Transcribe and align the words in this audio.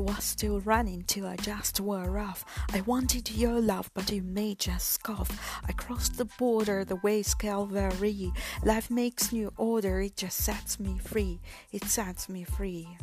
was 0.00 0.24
still 0.24 0.60
running 0.60 1.04
till 1.06 1.26
I 1.26 1.36
just 1.36 1.80
wore 1.80 2.18
off. 2.18 2.44
I 2.72 2.80
wanted 2.82 3.30
your 3.30 3.60
love, 3.60 3.90
but 3.94 4.10
you 4.10 4.22
may 4.22 4.54
just 4.54 4.88
scoff. 4.88 5.60
I 5.68 5.72
crossed 5.72 6.16
the 6.16 6.24
border, 6.38 6.84
the 6.84 6.96
ways 6.96 7.34
Calvary. 7.34 8.32
Life 8.64 8.90
makes 8.90 9.32
new 9.32 9.52
order, 9.56 10.00
it 10.00 10.16
just 10.16 10.38
sets 10.38 10.80
me 10.80 10.98
free. 10.98 11.40
It 11.72 11.84
sets 11.84 12.28
me 12.28 12.44
free. 12.44 12.96